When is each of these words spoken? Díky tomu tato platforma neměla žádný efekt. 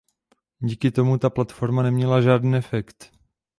Díky 0.59 0.91
tomu 0.91 1.17
tato 1.17 1.33
platforma 1.33 1.83
neměla 1.83 2.21
žádný 2.21 2.55
efekt. 2.57 3.11